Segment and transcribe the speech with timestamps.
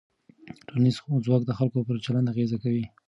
[0.67, 2.85] ټولنیز ځواک د خلکو پر چلند اغېز کوي.